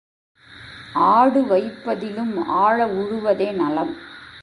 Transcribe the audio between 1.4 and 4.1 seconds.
வைப்பதிலும் ஆழ உழுவதே நலம்.